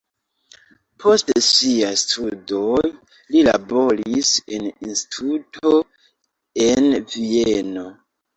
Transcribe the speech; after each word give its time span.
Post 1.01 1.27
siaj 1.47 1.91
studoj 2.03 2.89
li 3.35 3.43
laboris 3.49 4.33
en 4.57 4.65
instituto 4.87 5.75
en 6.67 6.91
Vieno. 7.15 7.87